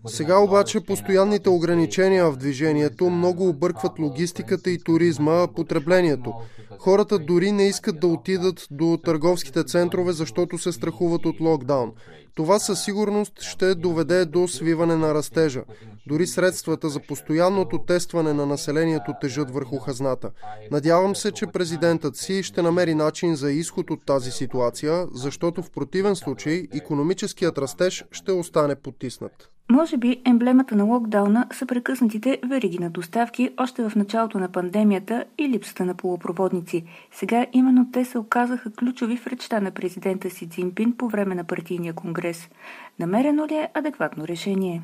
Сега 0.08 0.40
обаче 0.40 0.86
постоянните 0.86 1.50
ограничения 1.50 2.32
в 2.32 2.38
движението 2.38 3.10
много 3.10 3.50
объркват 3.50 4.00
логистиката 4.00 4.70
и 4.70 4.84
туризма, 4.84 5.48
потреблението. 5.56 6.34
Хората 6.80 7.20
дори 7.20 7.52
не 7.52 7.68
искат 7.68 8.00
да 8.00 8.08
отидат 8.08 8.68
до 8.72 8.98
търговските 9.04 9.64
центрове, 9.64 10.12
защото 10.12 10.58
се 10.58 10.72
страхуват 10.72 11.25
от 11.25 11.40
локдаун. 11.40 11.94
Това 12.36 12.60
със 12.60 12.84
сигурност 12.84 13.42
ще 13.42 13.75
доведе 13.75 14.25
до 14.25 14.48
свиване 14.48 14.96
на 14.96 15.13
растежа. 15.13 15.63
Дори 16.08 16.27
средствата 16.27 16.89
за 16.89 17.00
постоянното 17.00 17.84
тестване 17.88 18.34
на 18.34 18.46
населението 18.46 19.13
тежат 19.22 19.51
върху 19.51 19.77
хазната. 19.77 20.32
Надявам 20.72 21.15
се, 21.15 21.32
че 21.32 21.48
президентът 21.48 22.15
си 22.15 22.44
ще 22.44 22.62
намери 22.62 22.96
начин 22.96 23.36
за 23.36 23.51
изход 23.51 23.92
от 23.92 24.06
тази 24.06 24.32
ситуация, 24.32 25.08
защото 25.13 25.63
в 25.63 25.72
противен 25.72 26.15
случай 26.15 26.68
економическият 26.74 27.58
растеж 27.58 28.06
ще 28.12 28.32
остане 28.32 28.75
потиснат. 28.75 29.50
Може 29.70 29.98
би 29.98 30.22
емблемата 30.26 30.76
на 30.76 30.84
локдауна 30.84 31.48
са 31.52 31.66
прекъснатите 31.66 32.40
вериги 32.44 32.80
на 32.80 32.90
доставки 32.90 33.50
още 33.58 33.90
в 33.90 33.96
началото 33.96 34.40
на 34.40 34.52
пандемията 34.52 35.26
и 35.38 35.50
липсата 35.50 35.86
на 35.86 35.96
полупроводници. 35.96 36.84
Сега 37.12 37.46
именно 37.54 37.92
те 37.92 38.06
се 38.06 38.18
оказаха 38.18 38.72
ключови 38.72 39.18
в 39.18 39.28
речта 39.28 39.60
на 39.60 39.72
президента 39.72 40.30
Си 40.30 40.50
Цзинпин 40.50 40.98
по 40.98 41.10
време 41.10 41.36
на 41.36 41.44
партийния 41.44 41.94
конгрес. 41.94 42.50
Намерено 43.00 43.48
ли 43.48 43.54
е 43.54 43.70
адекватно 43.74 44.28
решение? 44.28 44.82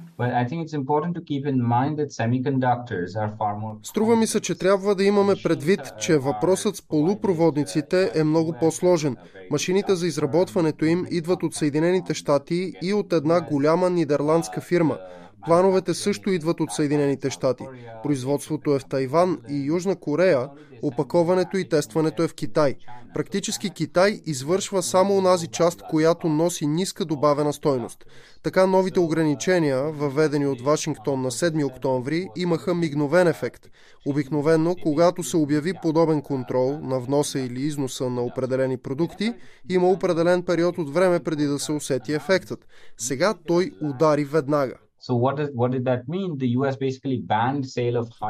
Струва 3.84 4.16
ми 4.16 4.28
се, 4.28 4.40
че 4.40 4.58
трябва 4.58 4.96
да 4.96 5.04
имаме 5.04 5.34
предвид, 5.44 5.80
че 6.00 6.18
въпросът 6.18 6.76
с 6.76 6.82
полупроводниците 6.82 8.12
е 8.16 8.24
много 8.24 8.54
по-сложен. 8.60 9.18
Машините 9.52 9.96
за 9.96 10.08
изработването 10.08 10.86
им 10.86 11.06
идват 11.12 11.44
от 11.44 11.54
Съединените 11.54 12.14
щати 12.14 12.74
и 12.84 12.94
от 12.94 13.14
една 13.14 13.42
голяма 13.42 13.90
нидерландска 13.90 14.62
фирма– 14.62 14.98
Плановете 15.46 15.94
също 15.94 16.30
идват 16.30 16.60
от 16.60 16.72
Съединените 16.72 17.30
щати. 17.30 17.64
Производството 18.04 18.76
е 18.76 18.80
в 18.80 18.86
Тайван 18.86 19.38
и 19.50 19.66
Южна 19.66 19.96
Корея, 19.96 20.50
опаковането 20.82 21.58
и 21.58 21.70
тестването 21.70 22.24
е 22.24 22.28
в 22.28 22.34
Китай. 22.34 22.76
Практически 23.14 23.70
Китай 23.70 24.22
извършва 24.26 24.84
само 24.84 25.18
онази 25.18 25.48
част, 25.48 25.82
която 25.90 26.30
носи 26.30 26.68
ниска 26.68 27.06
добавена 27.06 27.54
стойност. 27.54 28.06
Така 28.44 28.68
новите 28.68 29.00
ограничения, 29.00 29.84
въведени 29.84 30.48
от 30.48 30.62
Вашингтон 30.62 31.22
на 31.22 31.32
7 31.32 31.66
октомври, 31.66 32.28
имаха 32.38 32.76
мигновен 32.76 33.28
ефект. 33.28 33.68
Обикновено, 34.08 34.76
когато 34.84 35.24
се 35.24 35.38
обяви 35.38 35.74
подобен 35.82 36.22
контрол 36.22 36.80
на 36.82 37.00
вноса 37.00 37.40
или 37.40 37.62
износа 37.62 38.10
на 38.10 38.22
определени 38.22 38.78
продукти, 38.78 39.34
има 39.70 39.90
определен 39.90 40.44
период 40.44 40.78
от 40.78 40.94
време 40.94 41.20
преди 41.20 41.46
да 41.46 41.60
се 41.60 41.72
усети 41.72 42.14
ефектът. 42.14 42.68
Сега 42.98 43.34
той 43.48 43.72
удари 43.82 44.24
веднага. 44.24 44.76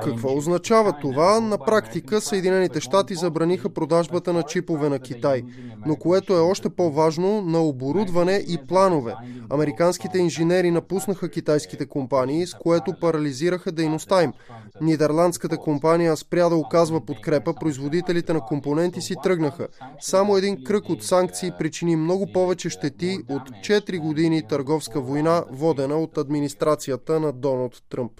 Какво 0.04 0.38
означава 0.38 0.94
това? 1.02 1.40
На 1.40 1.58
практика 1.58 2.22
Съединените 2.22 2.80
щати 2.80 3.16
забраниха 3.16 3.70
продажбата 3.70 4.34
на 4.34 4.44
чипове 4.44 4.90
на 4.90 5.00
Китай, 5.00 5.44
но 5.86 5.96
което 5.96 6.34
е 6.34 6.40
още 6.40 6.70
по-важно 6.70 7.42
на 7.42 7.62
оборудване 7.62 8.44
и 8.48 8.58
планове. 8.68 9.16
Американските 9.50 10.18
инженери 10.18 10.72
напуснаха 10.72 11.30
китайските 11.30 11.86
компании, 11.86 12.48
с 12.48 12.54
което 12.54 12.94
парализираха 13.02 13.72
дейността 13.72 14.24
им. 14.24 14.34
Нидерландската 14.82 15.58
компания 15.58 16.18
спря 16.18 16.50
да 16.50 16.56
оказва 16.56 17.06
подкрепа, 17.06 17.54
производителите 17.54 18.34
на 18.34 18.42
компоненти 18.42 19.02
си 19.02 19.16
тръгнаха. 19.24 19.68
Само 20.00 20.38
един 20.38 20.64
кръг 20.64 20.90
от 20.90 21.04
санкции 21.04 21.52
причини 21.60 21.96
много 21.96 22.28
повече 22.34 22.70
щети 22.70 23.18
от 23.30 23.50
4 23.50 24.00
години 24.00 24.48
търговска 24.48 25.02
война, 25.02 25.44
водена 25.52 25.96
от 25.96 26.18
администрацията 26.18 26.61
администрацията 26.62 27.19
на 27.19 27.32
Доналд 27.32 27.84
Тръмп. 27.89 28.12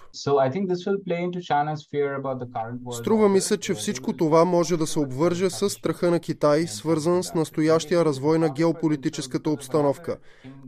Струва 2.92 3.28
ми 3.28 3.40
се, 3.40 3.58
че 3.58 3.74
всичко 3.74 4.12
това 4.12 4.44
може 4.44 4.76
да 4.76 4.86
се 4.86 4.98
обвърже 4.98 5.50
с 5.50 5.70
страха 5.70 6.10
на 6.10 6.20
Китай, 6.20 6.66
свързан 6.66 7.22
с 7.22 7.34
настоящия 7.34 8.04
развой 8.04 8.38
на 8.38 8.50
геополитическата 8.50 9.50
обстановка. 9.50 10.16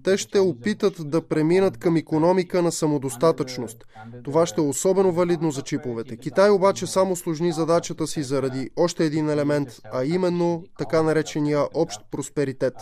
Те 0.04 0.16
ще 0.16 0.38
опитат 0.38 1.10
да 1.10 1.28
преминат 1.28 1.76
към 1.76 1.96
економика 1.96 2.62
на 2.62 2.72
самодостатъчност. 2.72 3.84
Това 4.24 4.46
ще 4.46 4.60
е 4.60 4.64
особено 4.64 5.12
валидно 5.12 5.50
за 5.50 5.62
чиповете. 5.62 6.16
Китай 6.16 6.50
обаче 6.50 6.86
само 6.86 7.16
сложни 7.16 7.52
задачата 7.52 8.06
си 8.06 8.22
заради 8.22 8.70
още 8.76 9.04
един 9.04 9.30
елемент, 9.30 9.68
а 9.92 10.04
именно 10.04 10.64
така 10.78 11.02
наречения 11.02 11.60
общ 11.74 12.00
просперитет. 12.10 12.74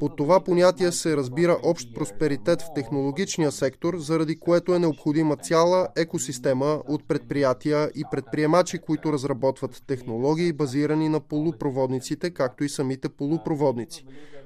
Под 0.00 0.16
това 0.16 0.40
понятие 0.40 0.92
се 0.92 1.16
разбира 1.16 1.58
общ 1.62 1.94
просперитет 1.94 2.62
в 2.62 2.74
технологичния 2.74 3.52
сектор, 3.52 3.98
заради 3.98 4.33
поради 4.34 4.40
което 4.40 4.74
е 4.74 4.78
необходима 4.78 5.36
цяла 5.36 5.88
екосистема 5.96 6.82
от 6.88 7.08
предприятия 7.08 7.90
и 7.94 8.04
предприемачи, 8.10 8.78
които 8.78 9.12
разработват 9.12 9.82
технологии, 9.86 10.52
базирани 10.52 11.08
на 11.08 11.20
полупроводниците, 11.20 12.30
както 12.30 12.64
и 12.64 12.68
самите 12.68 13.08
полупроводници. 13.08 14.04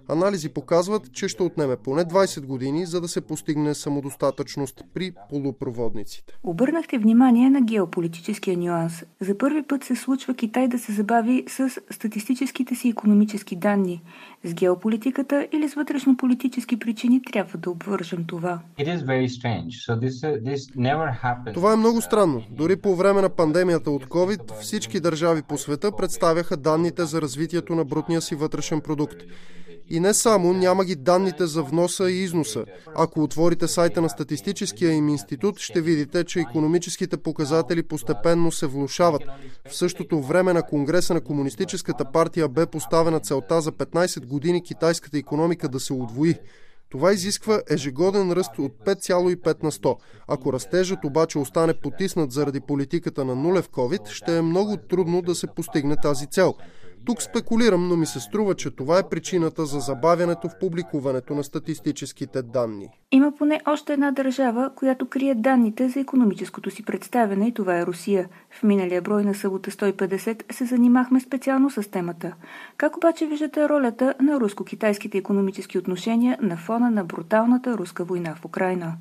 Анализи 0.09 0.49
показват, 0.49 1.13
че 1.13 1.29
ще 1.29 1.43
отнеме 1.43 1.77
поне 1.77 2.05
20 2.05 2.47
години, 2.47 2.87
за 2.87 3.01
да 3.01 3.09
се 3.09 3.21
постигне 3.21 3.75
самодостатъчност 3.75 4.85
при 4.95 5.13
полупроводниците. 5.31 6.33
Обърнахте 6.43 6.99
внимание 6.99 7.51
на 7.51 7.61
геополитическия 7.61 8.59
нюанс. 8.59 9.05
За 9.21 9.39
първи 9.39 9.63
път 9.63 9.85
се 9.85 9.97
случва 9.97 10.35
Китай 10.35 10.69
да 10.69 10.79
се 10.79 10.93
забави 10.93 11.45
с 11.49 11.71
статистическите 11.91 12.75
си 12.75 12.89
економически 12.89 13.57
данни. 13.57 14.03
С 14.45 14.55
геополитиката 14.55 15.49
или 15.53 15.69
с 15.69 15.75
вътрешно-политически 15.75 16.79
причини 16.79 17.23
трябва 17.23 17.59
да 17.59 17.71
обвържем 17.71 18.25
това. 18.27 18.61
Uh, 18.79 19.69
това 21.55 21.73
е 21.73 21.77
много 21.77 22.01
странно. 22.01 22.43
Дори 22.51 22.77
по 22.77 22.97
време 22.97 23.23
на 23.23 23.29
пандемията 23.29 23.91
от 23.91 24.07
COVID 24.07 24.61
всички 24.61 25.01
държави 25.01 25.43
по 25.43 25.59
света 25.59 25.97
представяха 25.97 26.57
данните 26.57 27.05
за 27.05 27.23
развитието 27.23 27.75
на 27.75 27.85
брутния 27.85 28.21
си 28.21 28.35
вътрешен 28.35 28.81
продукт. 28.81 29.17
И 29.91 30.01
не 30.01 30.15
само, 30.15 30.53
няма 30.53 30.85
ги 30.85 30.97
данните 30.97 31.47
за 31.47 31.63
вноса 31.63 32.11
и 32.11 32.23
износа. 32.23 32.65
Ако 32.97 33.23
отворите 33.23 33.69
сайта 33.69 34.01
на 34.01 34.09
статистическия 34.09 34.93
им 34.93 35.09
институт, 35.09 35.59
ще 35.59 35.81
видите, 35.81 36.25
че 36.25 36.41
економическите 36.41 37.17
показатели 37.17 37.83
постепенно 37.83 38.53
се 38.53 38.67
влушават. 38.67 39.23
В 39.69 39.77
същото 39.77 40.23
време 40.23 40.53
на 40.53 40.63
Конгреса 40.63 41.15
на 41.15 41.21
Комунистическата 41.21 42.05
партия 42.13 42.49
бе 42.49 42.67
поставена 42.67 43.21
целта 43.21 43.61
за 43.61 43.73
15 43.73 44.27
години 44.27 44.63
китайската 44.63 45.19
економика 45.19 45.69
да 45.69 45.81
се 45.81 45.93
удвои. 45.93 46.35
Това 46.91 47.13
изисква 47.13 47.63
ежегоден 47.71 48.33
ръст 48.33 48.59
от 48.59 48.73
5,5 48.87 49.63
на 49.63 49.73
100. 49.73 49.97
Ако 50.29 50.53
растежът 50.53 51.05
обаче 51.05 51.39
остане 51.39 51.75
потиснат 51.75 52.33
заради 52.33 52.61
политиката 52.61 53.25
на 53.25 53.35
нулев 53.35 53.69
COVID, 53.69 54.09
ще 54.09 54.37
е 54.39 54.43
много 54.43 54.77
трудно 54.77 55.23
да 55.23 55.35
се 55.35 55.47
постигне 55.47 55.97
тази 55.97 56.27
цел. 56.27 56.55
Тук 57.07 57.23
спекулирам, 57.23 57.89
но 57.89 57.97
ми 57.97 58.07
се 58.07 58.21
струва, 58.21 58.55
че 58.55 58.71
това 58.71 58.99
е 58.99 59.09
причината 59.09 59.67
за 59.67 59.81
забавянето 59.81 60.49
в 60.49 60.59
публикуването 60.61 61.35
на 61.35 61.45
статистическите 61.45 62.43
данни. 62.43 62.89
Има 63.13 63.33
поне 63.39 63.61
още 63.67 63.93
една 63.93 64.11
държава, 64.11 64.71
която 64.77 65.09
крие 65.09 65.35
данните 65.35 65.89
за 65.89 66.01
економическото 66.01 66.71
си 66.71 66.85
представяне 66.85 67.49
и 67.49 67.55
това 67.55 67.79
е 67.79 67.87
Русия. 67.87 68.29
В 68.51 68.63
миналия 68.63 69.03
брой 69.03 69.25
на 69.25 69.35
събота 69.35 69.71
150 69.71 70.53
се 70.53 70.65
занимахме 70.65 71.21
специално 71.21 71.71
с 71.71 71.91
темата. 71.91 72.35
Как 72.77 72.97
обаче 72.97 73.27
виждате 73.27 73.69
ролята 73.69 74.15
на 74.21 74.41
руско-китайските 74.41 75.19
економически 75.19 75.79
отношения 75.79 76.39
на 76.43 76.57
фона 76.57 76.91
на 76.91 77.05
бруталната 77.05 77.79
руска 77.79 78.05
война 78.05 78.35
в 78.35 78.45
Украина? 78.45 78.97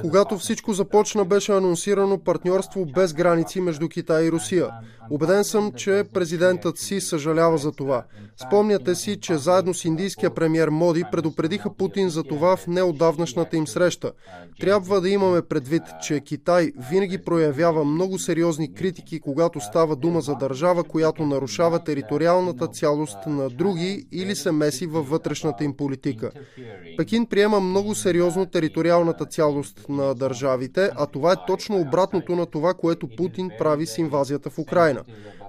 Когато 0.00 0.38
всичко 0.38 0.72
започна, 0.72 1.24
беше 1.24 1.52
анонсирано 1.52 2.18
партньорство 2.18 2.86
без 2.94 3.14
граници 3.14 3.60
между 3.60 3.88
Китай 3.88 4.24
и 4.24 4.32
Русия. 4.32 4.68
Обеден 5.10 5.44
съм, 5.44 5.72
че 5.72 6.04
президентът 6.12 6.78
си 6.78 7.00
съжалява 7.00 7.58
за 7.58 7.72
това. 7.72 8.04
Спомняте 8.46 8.94
си, 8.94 9.20
че 9.20 9.36
заедно 9.36 9.74
с 9.74 9.84
индийския 9.84 10.34
премьер 10.34 10.68
Моди 10.68 11.04
предупредиха 11.12 11.74
Путин 11.74 12.08
за 12.08 12.22
това 12.22 12.56
в 12.56 12.66
неодавнашната 12.66 13.56
им 13.56 13.66
среща. 13.66 14.12
Трябва 14.60 15.00
да 15.00 15.08
имаме 15.08 15.42
предвид, 15.42 15.82
че 16.02 16.20
Китай 16.20 16.72
винаги 16.90 17.18
проявява 17.18 17.84
много 17.84 18.18
сериозни 18.18 18.74
критики, 18.74 19.20
когато 19.20 19.60
става 19.60 19.96
дума 19.96 20.20
за 20.20 20.34
държава, 20.34 20.84
която 20.84 21.26
нарушава 21.26 21.84
териториалната 21.84 22.66
цялост 22.66 23.18
на 23.26 23.50
други 23.50 24.06
или 24.12 24.36
се 24.36 24.52
меси 24.52 24.86
във 24.86 25.08
вътрешната 25.08 25.64
им 25.64 25.76
политика. 25.76 26.30
Пекин 26.96 27.26
приема 27.26 27.60
много 27.60 27.94
сериозно 27.94 28.46
териториалната 28.46 29.26
цялост 29.26 29.86
на 29.88 30.14
държавите, 30.14 30.90
а 30.96 31.06
това 31.06 31.32
е 31.32 31.46
точно 31.46 31.80
обратното 31.80 32.36
на 32.36 32.46
това, 32.46 32.74
което 32.74 33.08
Путин 33.16 33.50
прави 33.58 33.86
с 33.86 33.98
инвазията 33.98 34.50
в 34.50 34.58
Украина. 34.58 34.71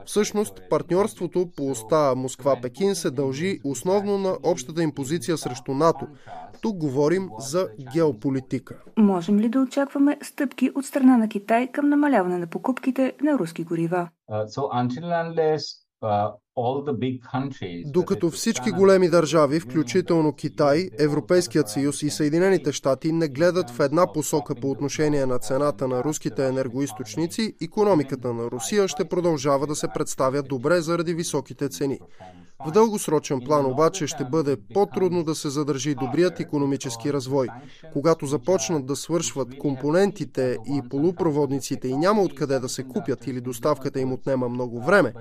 Всъщност, 0.05 0.61
партньорството 0.69 1.47
по 1.57 1.71
оста 1.71 2.13
Москва-Пекин 2.15 2.93
се 2.93 3.11
дължи 3.11 3.59
основно 3.63 4.17
на 4.17 4.37
общата 4.43 4.83
им 4.83 4.91
позиция 4.95 5.37
срещу 5.37 5.73
НАТО. 5.73 6.07
Тук 6.61 6.77
говорим 6.77 7.29
за 7.39 7.67
геополитика. 7.93 8.83
Можем 8.97 9.39
ли 9.39 9.49
да 9.49 9.59
очакваме 9.59 10.17
стъпки 10.21 10.71
от 10.75 10.85
страна 10.85 11.17
на 11.17 11.29
Китай 11.29 11.71
към 11.71 11.89
намаляване 11.89 12.37
на 12.37 12.47
покупките 12.47 13.13
на 13.21 13.39
руски 13.39 13.63
горива? 13.63 14.09
Uh, 14.31 16.33
докато 17.85 18.29
всички 18.29 18.71
големи 18.71 19.09
държави, 19.09 19.59
включително 19.59 20.33
Китай, 20.33 20.89
Европейският 20.99 21.69
съюз 21.69 22.03
и 22.03 22.09
Съединените 22.09 22.71
щати, 22.71 23.11
не 23.11 23.27
гледат 23.27 23.69
в 23.69 23.79
една 23.79 24.13
посока 24.13 24.55
по 24.55 24.71
отношение 24.71 25.25
на 25.25 25.39
цената 25.39 25.87
на 25.87 26.03
руските 26.03 26.47
енергоисточници, 26.47 27.55
економиката 27.61 28.33
на 28.33 28.43
Русия 28.43 28.87
ще 28.87 29.05
продължава 29.05 29.67
да 29.67 29.75
се 29.75 29.87
представя 29.93 30.43
добре 30.43 30.81
заради 30.81 31.13
високите 31.13 31.69
цени. 31.69 31.99
В 32.67 32.71
дългосрочен 32.71 33.41
план 33.41 33.65
обаче 33.65 34.07
ще 34.07 34.25
бъде 34.25 34.57
по-трудно 34.73 35.23
да 35.23 35.35
се 35.35 35.49
задържи 35.49 35.95
добрият 35.95 36.39
економически 36.39 37.13
развой. 37.13 37.47
Когато 37.93 38.25
започнат 38.25 38.85
да 38.85 38.95
свършват 38.95 39.57
компонентите 39.57 40.57
и 40.67 40.81
полупроводниците 40.89 41.87
и 41.87 41.97
няма 41.97 42.21
откъде 42.21 42.59
да 42.59 42.69
се 42.69 42.83
купят 42.83 43.27
или 43.27 43.41
доставката 43.41 43.99
им 43.99 44.13
отнема 44.13 44.49
много 44.49 44.81
време, 44.81 45.13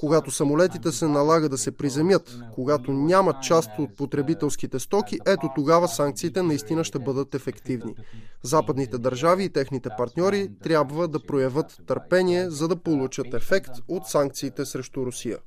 когато 0.00 0.30
самолетите 0.30 0.92
се 0.92 1.08
налага 1.08 1.48
да 1.48 1.58
се 1.58 1.76
приземят, 1.76 2.38
когато 2.54 2.92
няма 2.92 3.40
част 3.40 3.70
от 3.78 3.96
потребителските 3.96 4.78
стоки, 4.78 5.18
ето 5.26 5.48
тогава 5.54 5.88
санкциите 5.88 6.42
наистина 6.42 6.84
ще 6.84 6.98
бъдат 6.98 7.34
ефективни. 7.34 7.94
Западните 8.42 8.98
държави 8.98 9.44
и 9.44 9.52
техните 9.52 9.88
партньори 9.98 10.48
трябва 10.62 11.08
да 11.08 11.26
проявят 11.26 11.76
търпение, 11.86 12.50
за 12.50 12.68
да 12.68 12.76
получат 12.76 13.34
ефект 13.34 13.70
от 13.88 14.06
санкциите 14.06 14.64
срещу 14.64 15.06
Русия. 15.06 15.38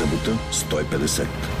Събота 0.00 0.38
150. 0.52 1.59